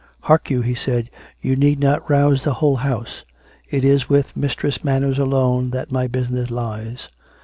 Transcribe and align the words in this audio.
"Hark 0.21 0.49
you!" 0.49 0.61
he 0.63 0.73
said;" 0.73 1.11
you 1.43 1.55
need 1.55 1.79
not 1.79 2.09
rouse 2.09 2.43
the 2.43 2.55
whole 2.55 2.77
house. 2.77 3.23
It 3.69 3.85
is 3.85 4.09
with 4.09 4.35
Mistress 4.35 4.83
Manners 4.83 5.19
alone 5.19 5.69
that 5.69 5.91
my 5.91 6.07
busi 6.07 6.31
ness 6.31 6.49
lies." 6.49 7.07